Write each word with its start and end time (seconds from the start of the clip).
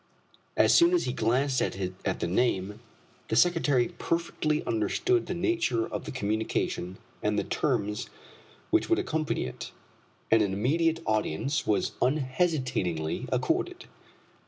As 0.57 0.73
soon 0.73 0.95
as 0.95 1.03
he 1.03 1.13
glanced 1.13 1.61
at 1.61 1.73
the 2.19 2.27
name, 2.27 2.79
the 3.27 3.35
secretary 3.35 3.89
perfectly 3.99 4.65
understood 4.65 5.27
the 5.27 5.35
nature 5.35 5.85
of 5.85 6.05
the 6.05 6.11
communication 6.11 6.97
and 7.21 7.37
the 7.37 7.43
terms 7.43 8.09
which 8.71 8.89
would 8.89 8.97
accompany 8.97 9.43
it, 9.43 9.71
and 10.31 10.41
an 10.41 10.53
immediate 10.53 11.03
audience 11.05 11.67
was 11.67 11.91
unhesitatingly 12.01 13.27
accorded. 13.31 13.85